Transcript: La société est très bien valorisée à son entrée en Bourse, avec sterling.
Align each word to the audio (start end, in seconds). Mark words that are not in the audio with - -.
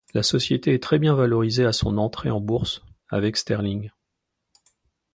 La 0.15 0.23
société 0.23 0.73
est 0.73 0.81
très 0.81 0.97
bien 0.97 1.13
valorisée 1.13 1.63
à 1.63 1.73
son 1.73 1.99
entrée 1.99 2.31
en 2.31 2.41
Bourse, 2.41 2.81
avec 3.09 3.37
sterling. 3.37 3.91